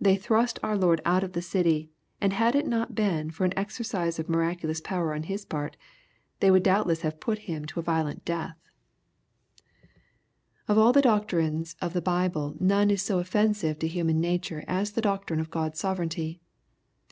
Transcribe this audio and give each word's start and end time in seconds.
They 0.00 0.14
thrust 0.14 0.60
our 0.62 0.78
Lord 0.78 1.00
out 1.04 1.24
of 1.24 1.32
their 1.32 1.42
cTEyJ^nd 1.42 1.88
had 2.30 2.54
it 2.54 2.64
not 2.64 2.94
been 2.94 3.28
for 3.32 3.44
an 3.44 3.58
exercise 3.58 4.20
of 4.20 4.28
miraculous 4.28 4.80
power 4.80 5.12
on 5.12 5.24
His 5.24 5.44
part, 5.44 5.76
they 6.38 6.48
would 6.48 6.62
doubtless 6.62 7.00
have 7.00 7.18
put 7.18 7.40
Him 7.50 7.64
to 7.64 7.80
a 7.80 7.82
violent 7.82 8.24
death. 8.24 8.54
6 10.68 10.68
122 10.68 10.68
BXPOSITOBT 10.68 10.68
THOUGHTS. 10.68 10.70
Of 10.70 10.78
all 10.78 10.92
the 10.92 11.02
doctrines 11.18 11.76
of 11.82 11.92
the 11.92 12.00
Bible 12.00 12.54
none 12.60 12.90
is 12.92 13.02
so 13.02 13.18
offensive 13.18 13.80
to 13.80 13.88
human 13.88 14.20
nature 14.20 14.62
as 14.68 14.92
the 14.92 15.00
doctrine 15.02 15.40
of 15.40 15.50
God's 15.50 15.80
sovereignty. 15.80 16.40